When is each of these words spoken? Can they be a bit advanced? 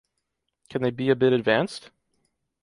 Can 0.71 0.81
they 0.81 0.89
be 0.89 1.11
a 1.11 1.15
bit 1.15 1.31
advanced? 1.31 1.91